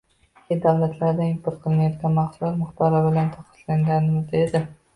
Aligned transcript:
chet 0.45 0.61
davlatlardan 0.61 1.27
import 1.33 1.59
qilinayotgan 1.65 2.17
mahsulot 2.21 2.59
miqdori 2.63 3.05
bilan 3.07 3.31
taqqoslaganimizda 3.37 4.45
edi 4.49 4.67